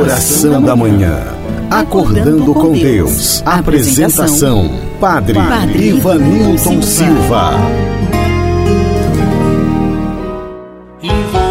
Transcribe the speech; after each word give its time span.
Oração 0.00 0.62
da 0.62 0.74
Manhã. 0.74 1.14
Acordando 1.70 2.54
com 2.54 2.72
Deus. 2.72 3.42
Apresentação: 3.44 4.70
Padre, 4.98 5.34
Padre 5.34 5.88
Ivanilton 5.88 6.80
Silva. 6.80 7.50
Invocamos 11.02 11.44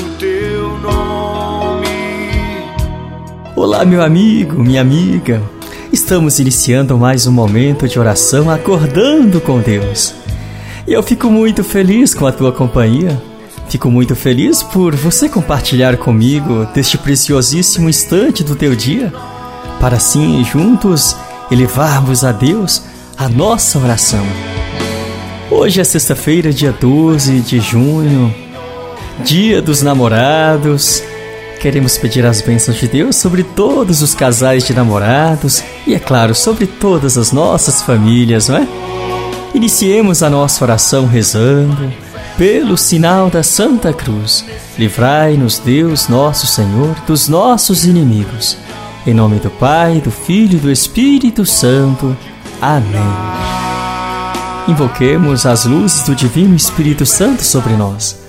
o 0.00 0.18
teu 0.18 0.78
nome. 0.80 1.86
Olá, 3.54 3.84
meu 3.84 4.02
amigo, 4.02 4.58
minha 4.62 4.80
amiga. 4.80 5.42
Estamos 5.92 6.38
iniciando 6.38 6.96
mais 6.96 7.26
um 7.26 7.32
momento 7.32 7.86
de 7.86 7.98
oração 7.98 8.48
acordando 8.48 9.42
com 9.42 9.60
Deus. 9.60 10.14
E 10.86 10.92
eu 10.94 11.02
fico 11.02 11.30
muito 11.30 11.62
feliz 11.62 12.14
com 12.14 12.26
a 12.26 12.32
tua 12.32 12.50
companhia. 12.50 13.20
Fico 13.72 13.90
muito 13.90 14.14
feliz 14.14 14.62
por 14.62 14.94
você 14.94 15.30
compartilhar 15.30 15.96
comigo 15.96 16.66
deste 16.74 16.98
preciosíssimo 16.98 17.88
instante 17.88 18.44
do 18.44 18.54
teu 18.54 18.76
dia, 18.76 19.10
para 19.80 19.96
assim 19.96 20.44
juntos 20.44 21.16
elevarmos 21.50 22.22
a 22.22 22.32
Deus 22.32 22.82
a 23.16 23.30
nossa 23.30 23.78
oração. 23.78 24.22
Hoje 25.50 25.80
é 25.80 25.84
sexta-feira, 25.84 26.52
dia 26.52 26.70
12 26.70 27.40
de 27.40 27.60
junho, 27.60 28.34
dia 29.24 29.62
dos 29.62 29.80
namorados. 29.80 31.02
Queremos 31.58 31.96
pedir 31.96 32.26
as 32.26 32.42
bênçãos 32.42 32.76
de 32.76 32.86
Deus 32.86 33.16
sobre 33.16 33.42
todos 33.42 34.02
os 34.02 34.14
casais 34.14 34.66
de 34.66 34.74
namorados 34.74 35.64
e, 35.86 35.94
é 35.94 35.98
claro, 35.98 36.34
sobre 36.34 36.66
todas 36.66 37.16
as 37.16 37.32
nossas 37.32 37.80
famílias, 37.80 38.50
não 38.50 38.58
é? 38.58 38.68
Iniciemos 39.54 40.22
a 40.22 40.28
nossa 40.28 40.62
oração 40.62 41.06
rezando 41.06 41.90
pelo 42.42 42.76
sinal 42.76 43.30
da 43.30 43.40
Santa 43.40 43.92
Cruz, 43.92 44.44
livrai-nos 44.76 45.60
Deus 45.60 46.08
nosso 46.08 46.44
Senhor 46.44 46.92
dos 47.06 47.28
nossos 47.28 47.84
inimigos. 47.84 48.58
Em 49.06 49.14
nome 49.14 49.38
do 49.38 49.48
Pai, 49.48 50.00
do 50.00 50.10
Filho 50.10 50.56
e 50.56 50.60
do 50.60 50.68
Espírito 50.68 51.46
Santo. 51.46 52.16
Amém. 52.60 53.00
Invoquemos 54.66 55.46
as 55.46 55.66
luzes 55.66 56.02
do 56.02 56.16
Divino 56.16 56.56
Espírito 56.56 57.06
Santo 57.06 57.44
sobre 57.44 57.74
nós. 57.74 58.20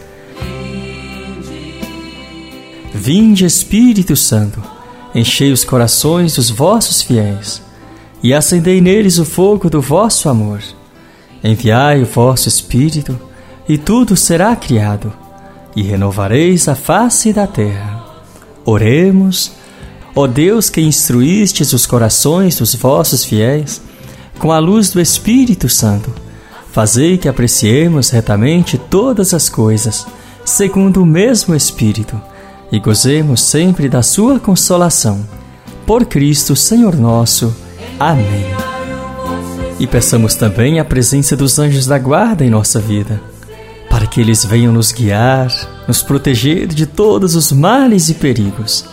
Vinde, 2.93 3.45
Espírito 3.45 4.15
Santo, 4.15 4.61
enchei 5.15 5.51
os 5.51 5.63
corações 5.63 6.35
dos 6.35 6.51
vossos 6.51 7.01
fiéis 7.01 7.63
e 8.21 8.31
acendei 8.31 8.79
neles 8.79 9.17
o 9.17 9.25
fogo 9.25 9.71
do 9.71 9.81
vosso 9.81 10.29
amor. 10.29 10.59
Enviai 11.43 12.03
o 12.03 12.05
vosso 12.05 12.47
Espírito 12.47 13.19
e 13.67 13.77
tudo 13.77 14.15
será 14.15 14.55
criado, 14.55 15.13
e 15.75 15.81
renovareis 15.81 16.67
a 16.67 16.75
face 16.75 17.31
da 17.31 17.47
terra. 17.47 18.03
Oremos, 18.65 19.51
ó 20.15 20.27
Deus 20.27 20.69
que 20.69 20.81
instruístes 20.81 21.73
os 21.73 21.85
corações 21.85 22.57
dos 22.57 22.75
vossos 22.75 23.23
fiéis 23.23 23.81
com 24.37 24.51
a 24.51 24.59
luz 24.59 24.91
do 24.91 24.99
Espírito 24.99 25.69
Santo, 25.69 26.13
fazei 26.71 27.17
que 27.17 27.29
apreciemos 27.29 28.09
retamente 28.09 28.77
todas 28.77 29.33
as 29.33 29.47
coisas, 29.47 30.05
segundo 30.43 31.01
o 31.01 31.05
mesmo 31.05 31.55
Espírito, 31.55 32.19
e 32.71 32.79
gozemos 32.79 33.41
sempre 33.41 33.87
da 33.87 34.01
sua 34.01 34.39
consolação. 34.39 35.25
Por 35.85 36.05
Cristo, 36.05 36.55
Senhor 36.55 36.95
nosso. 36.95 37.55
Amém. 37.99 38.45
E 39.79 39.85
peçamos 39.85 40.33
também 40.35 40.79
a 40.79 40.85
presença 40.85 41.35
dos 41.35 41.59
anjos 41.59 41.85
da 41.85 41.99
guarda 41.99 42.43
em 42.43 42.49
nossa 42.49 42.79
vida 42.79 43.32
para 43.93 44.07
que 44.07 44.19
eles 44.19 44.43
venham 44.43 44.73
nos 44.73 44.91
guiar, 44.91 45.53
nos 45.87 46.01
proteger 46.01 46.65
de 46.65 46.87
todos 46.87 47.35
os 47.35 47.51
males 47.51 48.09
e 48.09 48.15
perigos. 48.15 48.85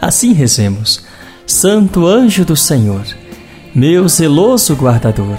Assim 0.00 0.32
rezemos: 0.32 1.04
Santo 1.46 2.06
anjo 2.06 2.42
do 2.42 2.56
Senhor, 2.56 3.04
meu 3.74 4.08
zeloso 4.08 4.74
guardador, 4.74 5.36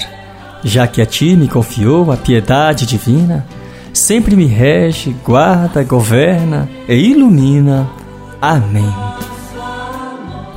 já 0.64 0.86
que 0.86 1.02
a 1.02 1.06
ti 1.08 1.36
me 1.36 1.48
confiou 1.48 2.12
a 2.12 2.16
piedade 2.16 2.86
divina, 2.86 3.44
sempre 3.92 4.36
me 4.36 4.46
rege, 4.46 5.16
guarda, 5.26 5.84
governa 5.84 6.70
e 6.88 6.94
ilumina. 6.94 7.90
Amém. 8.40 8.94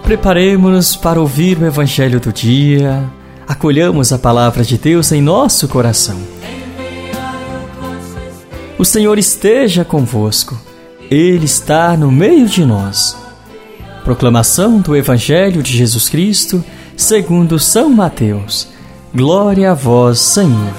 Preparemos-nos 0.03 0.97
para 0.97 1.19
ouvir 1.19 1.57
o 1.57 1.65
Evangelho 1.65 2.21
do 2.21 2.31
dia, 2.31 3.09
acolhamos 3.49 4.13
a 4.13 4.19
palavra 4.19 4.63
de 4.63 4.77
Deus 4.77 5.13
em 5.13 5.23
nosso 5.23 5.67
coração 5.67 6.19
o 8.81 8.85
Senhor 8.85 9.19
esteja 9.19 9.85
convosco, 9.85 10.59
Ele 11.11 11.45
está 11.45 11.95
no 11.99 12.11
meio 12.11 12.49
de 12.49 12.65
nós. 12.65 13.15
Proclamação 14.03 14.81
do 14.81 14.97
Evangelho 14.97 15.63
de 15.63 15.77
Jesus 15.77 16.09
Cristo, 16.09 16.65
segundo 16.97 17.59
São 17.59 17.91
Mateus. 17.91 18.69
Glória 19.15 19.73
a 19.73 19.75
vós, 19.75 20.19
Senhor. 20.19 20.73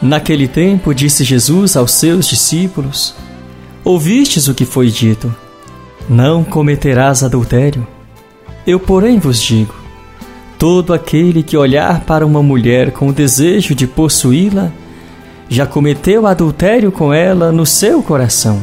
Naquele 0.00 0.46
tempo 0.46 0.94
disse 0.94 1.24
Jesus 1.24 1.76
aos 1.76 1.90
seus 1.90 2.28
discípulos: 2.28 3.16
Ouvistes 3.82 4.46
o 4.46 4.54
que 4.54 4.64
foi 4.64 4.86
dito: 4.86 5.34
Não 6.08 6.44
cometerás 6.44 7.24
adultério. 7.24 7.84
Eu, 8.64 8.78
porém, 8.78 9.18
vos 9.18 9.42
digo: 9.42 9.74
todo 10.56 10.94
aquele 10.94 11.42
que 11.42 11.56
olhar 11.56 12.02
para 12.02 12.24
uma 12.24 12.40
mulher 12.40 12.92
com 12.92 13.08
o 13.08 13.12
desejo 13.12 13.74
de 13.74 13.88
possuí-la, 13.88 14.70
já 15.48 15.66
cometeu 15.66 16.26
adultério 16.26 16.90
com 16.90 17.12
ela 17.12 17.52
no 17.52 17.64
seu 17.64 18.02
coração. 18.02 18.60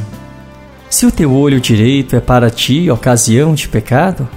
Se 0.89 1.05
o 1.05 1.11
teu 1.11 1.33
olho 1.33 1.59
direito 1.59 2.15
é 2.15 2.19
para 2.19 2.49
ti 2.49 2.89
ocasião 2.89 3.53
de 3.53 3.67
pecado, 3.67 4.27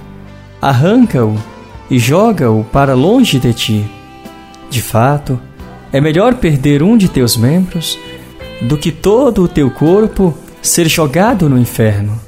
arranca-o 0.61 1.37
e 1.89 1.99
joga-o 1.99 2.63
para 2.63 2.93
longe 2.93 3.39
de 3.39 3.53
ti. 3.53 3.85
De 4.69 4.81
fato, 4.81 5.39
é 5.91 6.01
melhor 6.01 6.35
perder 6.35 6.81
um 6.81 6.97
de 6.97 7.07
teus 7.07 7.37
membros 7.37 7.97
do 8.61 8.77
que 8.77 8.91
todo 8.91 9.43
o 9.43 9.47
teu 9.47 9.69
corpo 9.69 10.35
ser 10.61 10.87
jogado 10.87 11.47
no 11.47 11.57
inferno. 11.57 12.19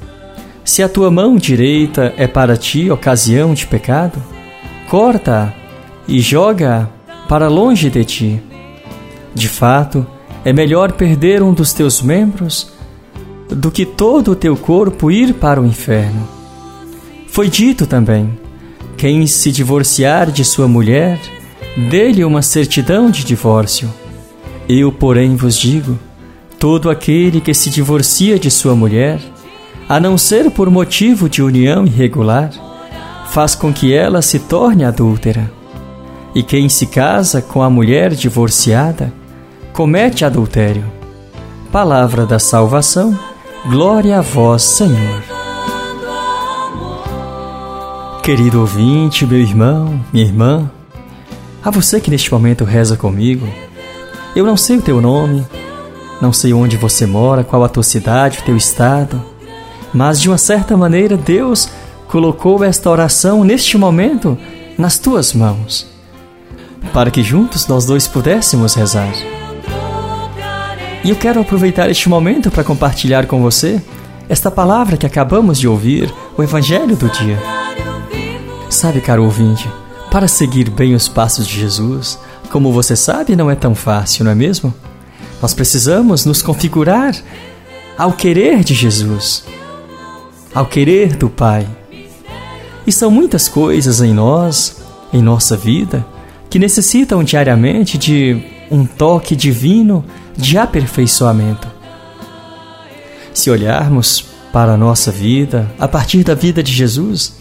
Se 0.64 0.82
a 0.82 0.88
tua 0.88 1.10
mão 1.10 1.36
direita 1.36 2.14
é 2.16 2.26
para 2.26 2.56
ti 2.56 2.90
ocasião 2.90 3.52
de 3.52 3.66
pecado, 3.66 4.22
corta-a 4.88 5.52
e 6.06 6.20
joga-a 6.20 6.86
para 7.28 7.48
longe 7.48 7.90
de 7.90 8.04
ti. 8.04 8.42
De 9.34 9.48
fato, 9.48 10.06
é 10.44 10.52
melhor 10.52 10.92
perder 10.92 11.42
um 11.42 11.52
dos 11.52 11.72
teus 11.72 12.02
membros 12.02 12.72
do 13.48 13.70
que 13.70 13.84
todo 13.84 14.32
o 14.32 14.36
teu 14.36 14.56
corpo 14.56 15.10
ir 15.10 15.34
para 15.34 15.60
o 15.60 15.66
inferno. 15.66 16.28
Foi 17.28 17.48
dito 17.48 17.86
também: 17.86 18.38
quem 18.96 19.26
se 19.26 19.52
divorciar 19.52 20.30
de 20.30 20.44
sua 20.44 20.68
mulher, 20.68 21.20
dê-lhe 21.88 22.24
uma 22.24 22.42
certidão 22.42 23.10
de 23.10 23.24
divórcio. 23.24 23.92
Eu, 24.68 24.92
porém, 24.92 25.36
vos 25.36 25.56
digo: 25.56 25.98
todo 26.58 26.90
aquele 26.90 27.40
que 27.40 27.54
se 27.54 27.70
divorcia 27.70 28.38
de 28.38 28.50
sua 28.50 28.74
mulher, 28.74 29.20
a 29.88 29.98
não 29.98 30.16
ser 30.18 30.50
por 30.50 30.70
motivo 30.70 31.28
de 31.28 31.42
união 31.42 31.86
irregular, 31.86 32.50
faz 33.30 33.54
com 33.54 33.72
que 33.72 33.92
ela 33.92 34.22
se 34.22 34.40
torne 34.40 34.84
adúltera. 34.84 35.50
E 36.34 36.42
quem 36.42 36.68
se 36.68 36.86
casa 36.86 37.42
com 37.42 37.62
a 37.62 37.70
mulher 37.70 38.12
divorciada, 38.12 39.12
comete 39.72 40.24
adultério. 40.24 40.84
Palavra 41.72 42.26
da 42.26 42.38
salvação, 42.38 43.18
glória 43.68 44.18
a 44.18 44.20
vós, 44.20 44.62
Senhor. 44.62 45.22
Querido 48.22 48.60
ouvinte, 48.60 49.24
meu 49.24 49.38
irmão, 49.38 50.00
minha 50.12 50.24
irmã, 50.24 50.70
a 51.64 51.70
você 51.70 52.00
que 52.00 52.10
neste 52.10 52.32
momento 52.32 52.64
reza 52.64 52.96
comigo, 52.96 53.48
eu 54.34 54.44
não 54.44 54.56
sei 54.56 54.78
o 54.78 54.82
teu 54.82 55.00
nome, 55.00 55.46
não 56.20 56.32
sei 56.32 56.52
onde 56.52 56.76
você 56.76 57.06
mora, 57.06 57.44
qual 57.44 57.64
a 57.64 57.68
tua 57.68 57.82
cidade, 57.82 58.38
o 58.38 58.42
teu 58.42 58.56
estado, 58.56 59.22
mas 59.92 60.20
de 60.20 60.28
uma 60.28 60.38
certa 60.38 60.76
maneira 60.76 61.16
Deus 61.16 61.70
colocou 62.08 62.62
esta 62.62 62.90
oração 62.90 63.44
neste 63.44 63.78
momento 63.78 64.36
nas 64.76 64.98
tuas 64.98 65.32
mãos, 65.32 65.86
para 66.92 67.10
que 67.10 67.22
juntos 67.22 67.66
nós 67.66 67.86
dois 67.86 68.06
pudéssemos 68.06 68.74
rezar. 68.74 69.12
E 71.02 71.08
eu 71.08 71.16
quero 71.16 71.40
aproveitar 71.40 71.88
este 71.90 72.10
momento 72.10 72.50
para 72.50 72.62
compartilhar 72.62 73.26
com 73.26 73.40
você 73.40 73.80
esta 74.28 74.50
palavra 74.50 74.98
que 74.98 75.06
acabamos 75.06 75.58
de 75.58 75.66
ouvir, 75.66 76.12
o 76.36 76.42
Evangelho 76.42 76.94
do 76.94 77.08
dia. 77.08 77.38
Sabe, 78.68 79.00
caro 79.00 79.24
ouvinte, 79.24 79.68
para 80.10 80.28
seguir 80.28 80.68
bem 80.68 80.94
os 80.94 81.08
passos 81.08 81.46
de 81.46 81.58
Jesus, 81.58 82.18
como 82.50 82.70
você 82.70 82.94
sabe, 82.94 83.34
não 83.34 83.50
é 83.50 83.54
tão 83.54 83.74
fácil, 83.74 84.24
não 84.24 84.30
é 84.30 84.34
mesmo? 84.34 84.74
Nós 85.40 85.54
precisamos 85.54 86.26
nos 86.26 86.42
configurar 86.42 87.16
ao 87.96 88.12
querer 88.12 88.62
de 88.62 88.74
Jesus, 88.74 89.44
ao 90.54 90.66
querer 90.66 91.16
do 91.16 91.30
Pai. 91.30 91.66
E 92.86 92.92
são 92.92 93.10
muitas 93.10 93.48
coisas 93.48 94.02
em 94.02 94.12
nós, 94.12 94.82
em 95.12 95.22
nossa 95.22 95.56
vida, 95.56 96.04
que 96.50 96.58
necessitam 96.58 97.24
diariamente 97.24 97.96
de 97.96 98.42
um 98.70 98.84
toque 98.84 99.34
divino 99.34 100.04
de 100.40 100.58
aperfeiçoamento. 100.58 101.68
Se 103.32 103.50
olharmos 103.50 104.24
para 104.52 104.72
a 104.72 104.76
nossa 104.76 105.12
vida 105.12 105.70
a 105.78 105.86
partir 105.86 106.24
da 106.24 106.34
vida 106.34 106.62
de 106.62 106.72
Jesus, 106.72 107.36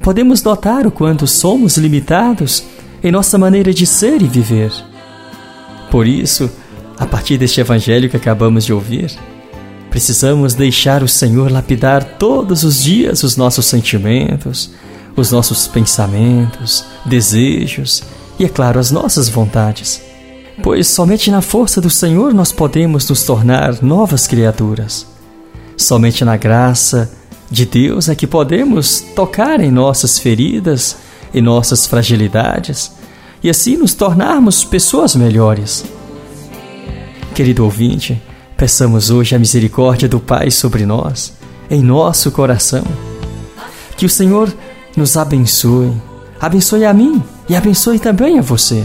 podemos 0.00 0.42
notar 0.42 0.86
o 0.86 0.90
quanto 0.90 1.26
somos 1.26 1.76
limitados 1.76 2.64
em 3.02 3.10
nossa 3.10 3.36
maneira 3.36 3.72
de 3.74 3.86
ser 3.86 4.22
e 4.22 4.26
viver. 4.26 4.72
Por 5.90 6.06
isso, 6.06 6.50
a 6.98 7.06
partir 7.06 7.36
deste 7.36 7.60
evangelho 7.60 8.08
que 8.08 8.16
acabamos 8.16 8.64
de 8.64 8.72
ouvir, 8.72 9.12
precisamos 9.90 10.54
deixar 10.54 11.02
o 11.02 11.08
Senhor 11.08 11.50
lapidar 11.50 12.02
todos 12.18 12.64
os 12.64 12.82
dias 12.82 13.22
os 13.22 13.36
nossos 13.36 13.66
sentimentos, 13.66 14.70
os 15.14 15.30
nossos 15.30 15.66
pensamentos, 15.66 16.84
desejos 17.04 18.02
e, 18.38 18.44
é 18.44 18.48
claro, 18.48 18.78
as 18.78 18.90
nossas 18.90 19.28
vontades. 19.28 20.11
Pois 20.60 20.88
somente 20.88 21.30
na 21.30 21.40
força 21.40 21.80
do 21.80 21.88
Senhor 21.88 22.34
nós 22.34 22.52
podemos 22.52 23.08
nos 23.08 23.22
tornar 23.22 23.80
novas 23.82 24.26
criaturas. 24.26 25.06
Somente 25.76 26.24
na 26.24 26.36
graça 26.36 27.10
de 27.50 27.64
Deus 27.64 28.08
é 28.08 28.14
que 28.14 28.26
podemos 28.26 29.00
tocar 29.14 29.60
em 29.60 29.70
nossas 29.70 30.18
feridas, 30.18 30.96
em 31.32 31.40
nossas 31.40 31.86
fragilidades 31.86 32.92
e 33.42 33.48
assim 33.48 33.76
nos 33.76 33.94
tornarmos 33.94 34.64
pessoas 34.64 35.16
melhores. 35.16 35.84
Querido 37.34 37.64
ouvinte, 37.64 38.20
peçamos 38.56 39.10
hoje 39.10 39.34
a 39.34 39.38
misericórdia 39.38 40.08
do 40.08 40.20
Pai 40.20 40.50
sobre 40.50 40.84
nós, 40.84 41.32
em 41.70 41.82
nosso 41.82 42.30
coração. 42.30 42.84
Que 43.96 44.06
o 44.06 44.08
Senhor 44.08 44.52
nos 44.96 45.16
abençoe, 45.16 45.92
abençoe 46.40 46.84
a 46.84 46.92
mim 46.92 47.22
e 47.48 47.56
abençoe 47.56 47.98
também 47.98 48.38
a 48.38 48.42
você. 48.42 48.84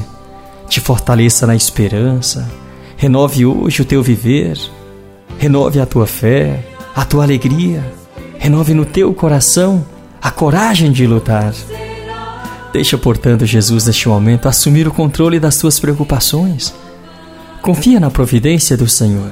Te 0.70 0.80
fortaleça 0.80 1.48
na 1.48 1.56
esperança, 1.56 2.50
renove 2.98 3.46
hoje 3.46 3.82
o 3.82 3.86
teu 3.86 4.04
viver, 4.04 4.60
renove 5.38 5.80
a 5.80 5.86
tua 5.86 6.06
fé, 6.06 6.64
a 6.96 7.06
tua 7.06 7.24
alegria, 7.24 7.84
renove 8.38 8.74
no 8.74 8.86
teu 8.86 9.14
coração 9.14 9.86
a 10.22 10.30
coragem 10.30 10.92
de 10.92 11.08
lutar. 11.08 11.54
Deixa, 12.74 12.98
portanto, 12.98 13.46
Jesus 13.46 13.86
neste 13.86 14.10
momento 14.10 14.48
assumir 14.48 14.88
o 14.88 14.92
controle 14.92 15.40
das 15.40 15.58
tuas 15.58 15.80
preocupações. 15.80 16.74
Confia 17.62 18.00
na 18.00 18.12
providência 18.12 18.76
do 18.76 18.88
Senhor. 18.88 19.32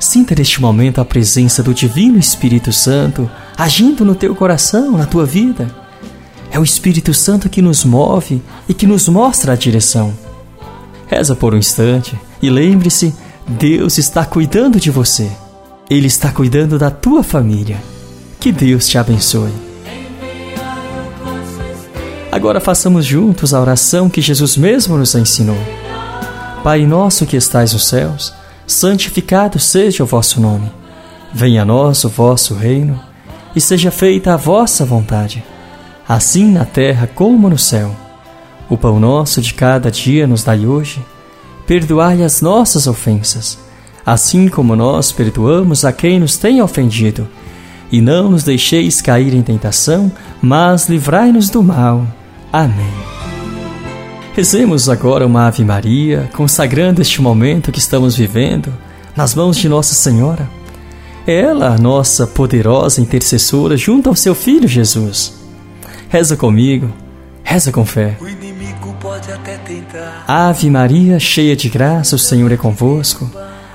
Sinta 0.00 0.34
neste 0.34 0.60
momento 0.60 1.00
a 1.00 1.04
presença 1.04 1.62
do 1.62 1.74
Divino 1.74 2.18
Espírito 2.18 2.72
Santo 2.72 3.30
agindo 3.56 4.04
no 4.04 4.14
teu 4.14 4.34
coração, 4.34 4.92
na 4.92 5.06
tua 5.06 5.24
vida. 5.24 5.70
É 6.50 6.58
o 6.58 6.64
Espírito 6.64 7.12
Santo 7.12 7.48
que 7.48 7.62
nos 7.62 7.84
move 7.84 8.42
e 8.68 8.74
que 8.74 8.86
nos 8.86 9.08
mostra 9.08 9.52
a 9.52 9.56
direção. 9.56 10.25
Reza 11.06 11.36
por 11.36 11.54
um 11.54 11.58
instante 11.58 12.18
e 12.42 12.50
lembre-se: 12.50 13.14
Deus 13.46 13.98
está 13.98 14.24
cuidando 14.24 14.80
de 14.80 14.90
você. 14.90 15.30
Ele 15.88 16.06
está 16.06 16.32
cuidando 16.32 16.78
da 16.78 16.90
tua 16.90 17.22
família. 17.22 17.76
Que 18.40 18.50
Deus 18.50 18.88
te 18.88 18.98
abençoe. 18.98 19.52
Agora 22.30 22.60
façamos 22.60 23.06
juntos 23.06 23.54
a 23.54 23.60
oração 23.60 24.10
que 24.10 24.20
Jesus 24.20 24.56
mesmo 24.56 24.98
nos 24.98 25.14
ensinou. 25.14 25.58
Pai 26.62 26.84
nosso 26.84 27.24
que 27.24 27.36
estais 27.36 27.72
nos 27.72 27.86
céus, 27.86 28.34
santificado 28.66 29.58
seja 29.58 30.02
o 30.02 30.06
vosso 30.06 30.40
nome. 30.40 30.70
Venha 31.32 31.62
a 31.62 31.64
nós 31.64 32.04
o 32.04 32.08
vosso 32.08 32.54
reino 32.54 33.00
e 33.54 33.60
seja 33.60 33.90
feita 33.90 34.34
a 34.34 34.36
vossa 34.36 34.84
vontade, 34.84 35.42
assim 36.08 36.50
na 36.50 36.64
terra 36.64 37.06
como 37.06 37.48
no 37.48 37.56
céu. 37.56 37.94
O 38.68 38.76
pão 38.76 38.98
nosso 39.00 39.40
de 39.40 39.54
cada 39.54 39.90
dia 39.90 40.26
nos 40.26 40.42
dai 40.42 40.66
hoje. 40.66 41.04
Perdoai 41.66 42.22
as 42.22 42.40
nossas 42.40 42.86
ofensas 42.86 43.66
assim 44.06 44.46
como 44.46 44.76
nós 44.76 45.10
perdoamos 45.10 45.84
a 45.84 45.92
quem 45.92 46.20
nos 46.20 46.36
tem 46.36 46.62
ofendido. 46.62 47.26
E 47.90 48.00
não 48.00 48.30
nos 48.30 48.44
deixeis 48.44 49.02
cair 49.02 49.34
em 49.34 49.42
tentação, 49.42 50.10
mas 50.40 50.88
livrai-nos 50.88 51.50
do 51.50 51.62
mal. 51.62 52.06
Amém. 52.52 52.94
Rezemos 54.34 54.88
agora 54.88 55.26
uma 55.26 55.46
Ave 55.46 55.64
Maria, 55.64 56.30
consagrando 56.34 57.02
este 57.02 57.20
momento 57.20 57.72
que 57.72 57.78
estamos 57.78 58.14
vivendo 58.16 58.72
nas 59.16 59.34
mãos 59.34 59.56
de 59.56 59.68
Nossa 59.68 59.94
Senhora. 59.94 60.48
É 61.26 61.40
ela 61.40 61.74
a 61.74 61.78
nossa 61.78 62.26
poderosa 62.26 63.00
intercessora 63.00 63.76
junto 63.76 64.08
ao 64.08 64.14
seu 64.14 64.34
Filho 64.34 64.68
Jesus. 64.68 65.34
Reza 66.08 66.36
comigo, 66.36 66.92
reza 67.42 67.72
com 67.72 67.84
fé. 67.84 68.16
Ave 70.26 70.70
Maria, 70.70 71.18
cheia 71.18 71.56
de 71.56 71.68
graça, 71.68 72.16
o 72.16 72.18
Senhor 72.18 72.50
é 72.52 72.56
convosco. 72.56 73.30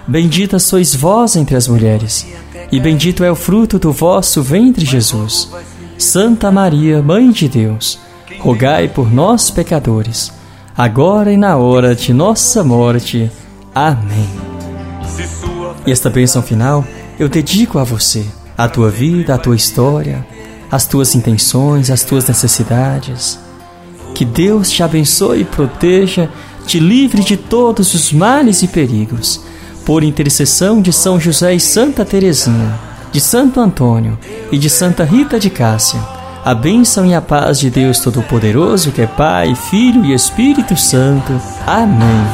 Bendita 0.07 0.59
sois 0.59 0.95
vós 0.95 1.35
entre 1.35 1.55
as 1.55 1.67
mulheres, 1.67 2.25
e 2.71 2.79
bendito 2.79 3.23
é 3.23 3.31
o 3.31 3.35
fruto 3.35 3.77
do 3.77 3.91
vosso 3.91 4.41
ventre, 4.41 4.85
Jesus. 4.85 5.49
Santa 5.97 6.51
Maria, 6.51 7.01
Mãe 7.01 7.29
de 7.31 7.47
Deus, 7.47 7.99
rogai 8.39 8.87
por 8.87 9.11
nós, 9.11 9.51
pecadores, 9.51 10.31
agora 10.75 11.31
e 11.31 11.37
na 11.37 11.57
hora 11.57 11.95
de 11.95 12.13
nossa 12.13 12.63
morte. 12.63 13.31
Amém. 13.73 14.29
E 15.85 15.91
esta 15.91 16.09
bênção 16.09 16.41
final 16.41 16.85
eu 17.19 17.29
dedico 17.29 17.77
a 17.77 17.83
você, 17.83 18.25
a 18.57 18.67
tua 18.67 18.89
vida, 18.89 19.35
a 19.35 19.37
tua 19.37 19.55
história, 19.55 20.25
as 20.71 20.85
tuas 20.85 21.13
intenções, 21.15 21.91
as 21.91 22.03
tuas 22.03 22.27
necessidades. 22.27 23.39
Que 24.21 24.25
Deus 24.25 24.69
te 24.69 24.83
abençoe 24.83 25.41
e 25.41 25.43
proteja, 25.43 26.29
te 26.67 26.79
livre 26.79 27.23
de 27.23 27.35
todos 27.35 27.95
os 27.95 28.13
males 28.13 28.61
e 28.61 28.67
perigos 28.67 29.41
por 29.83 30.03
intercessão 30.03 30.79
de 30.79 30.93
São 30.93 31.19
José 31.19 31.55
e 31.55 31.59
Santa 31.59 32.05
Teresinha, 32.05 32.79
de 33.11 33.19
Santo 33.19 33.59
Antônio 33.59 34.19
e 34.51 34.59
de 34.59 34.69
Santa 34.69 35.03
Rita 35.03 35.39
de 35.39 35.49
Cássia, 35.49 35.99
a 36.45 36.53
bênção 36.53 37.03
e 37.03 37.15
a 37.15 37.19
paz 37.19 37.59
de 37.59 37.71
Deus 37.71 37.99
Todo-Poderoso, 37.99 38.91
que 38.91 39.01
é 39.01 39.07
Pai, 39.07 39.55
Filho 39.55 40.05
e 40.05 40.13
Espírito 40.13 40.77
Santo. 40.77 41.41
Amém. 41.65 42.27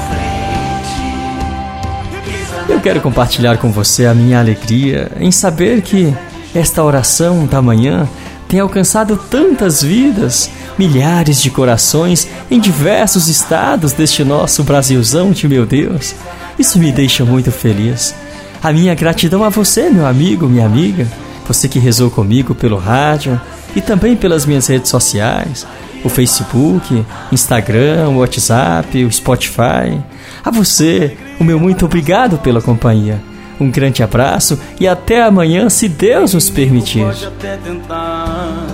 Eu 2.67 2.81
quero 2.81 2.99
compartilhar 2.99 3.59
com 3.59 3.71
você 3.71 4.05
a 4.05 4.13
minha 4.13 4.39
alegria 4.39 5.09
em 5.21 5.31
saber 5.31 5.81
que 5.81 6.13
esta 6.53 6.83
oração 6.83 7.45
da 7.45 7.61
manhã 7.61 8.05
tem 8.47 8.59
alcançado 8.59 9.17
tantas 9.29 9.81
vidas, 9.81 10.49
milhares 10.77 11.41
de 11.41 11.49
corações 11.49 12.27
em 12.49 12.59
diversos 12.59 13.27
estados 13.27 13.93
deste 13.93 14.23
nosso 14.23 14.63
Brasilzão 14.63 15.31
de 15.31 15.47
meu 15.47 15.65
Deus. 15.65 16.15
Isso 16.57 16.79
me 16.79 16.91
deixa 16.91 17.25
muito 17.25 17.51
feliz. 17.51 18.15
A 18.63 18.71
minha 18.71 18.95
gratidão 18.95 19.43
a 19.43 19.49
você, 19.49 19.89
meu 19.89 20.05
amigo, 20.05 20.47
minha 20.47 20.65
amiga, 20.65 21.07
você 21.47 21.67
que 21.67 21.79
rezou 21.79 22.09
comigo 22.09 22.55
pelo 22.55 22.77
rádio 22.77 23.39
e 23.75 23.81
também 23.81 24.15
pelas 24.15 24.45
minhas 24.45 24.67
redes 24.67 24.89
sociais, 24.89 25.67
o 26.03 26.09
Facebook, 26.09 27.05
Instagram, 27.31 28.09
o 28.09 28.17
WhatsApp, 28.19 29.03
o 29.03 29.11
Spotify. 29.11 30.01
A 30.43 30.49
você, 30.49 31.15
o 31.39 31.43
meu 31.43 31.59
muito 31.59 31.85
obrigado 31.85 32.37
pela 32.37 32.61
companhia. 32.61 33.21
Um 33.59 33.71
grande 33.71 34.03
abraço 34.03 34.59
e 34.79 34.87
até 34.87 35.23
amanhã, 35.23 35.69
se 35.69 35.89
Deus 35.89 36.33
nos 36.33 36.49
permitir. 36.49 37.03
Pode 37.03 37.25
até 37.25 37.57
tentar, 37.57 38.67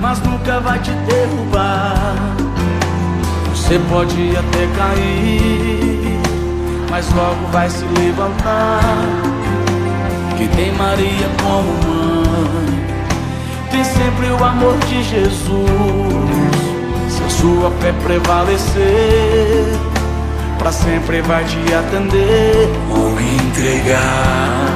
mas 0.00 0.20
nunca 0.22 0.60
vai 0.60 0.78
te 0.78 0.90
derrubar. 0.90 2.16
Você 3.50 3.78
pode 3.90 4.36
até 4.36 4.66
cair 4.76 6.14
mas 6.94 7.12
logo 7.12 7.44
vai 7.50 7.68
se 7.68 7.84
levantar. 7.98 8.80
Que 10.36 10.46
tem 10.56 10.72
Maria 10.74 11.28
como 11.42 11.72
mãe, 11.88 12.84
tem 13.72 13.82
sempre 13.82 14.28
o 14.28 14.44
amor 14.44 14.78
de 14.86 15.02
Jesus. 15.02 15.44
Se 17.08 17.24
a 17.24 17.28
sua 17.30 17.70
fé 17.80 17.92
prevalecer, 18.04 19.76
para 20.58 20.72
sempre 20.72 21.20
vai 21.22 21.44
te 21.44 21.74
atender. 21.74 22.68
Vou 22.88 23.10
me 23.10 23.36
entregar, 23.36 24.74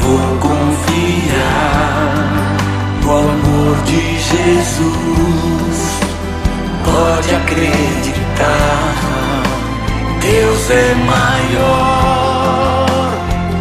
vou 0.00 0.38
confiar 0.38 2.10
no 3.02 3.10
amor 3.10 3.76
de 3.84 4.18
Jesus. 4.18 4.90
Pode 6.84 7.34
acreditar. 7.34 8.20
Deus 10.20 10.70
é 10.70 10.94
maior, 11.06 12.86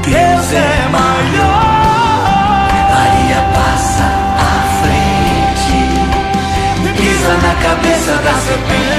Deus 0.03 0.53
é 0.53 0.89
maior. 0.91 1.69
Maria 2.89 3.41
passa 3.53 4.07
à 4.37 4.53
frente, 4.81 5.77
pisa 6.97 7.33
na 7.37 7.53
cabeça 7.63 8.13
da 8.23 8.33
serpente, 8.33 8.98